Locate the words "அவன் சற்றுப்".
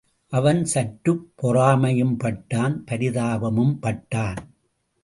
0.27-1.33